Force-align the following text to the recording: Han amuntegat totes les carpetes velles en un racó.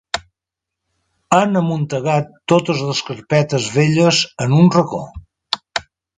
Han 1.39 1.59
amuntegat 1.61 2.31
totes 2.55 2.81
les 2.87 3.03
carpetes 3.11 3.69
velles 3.77 4.25
en 4.47 4.59
un 4.63 4.75
racó. 4.79 5.05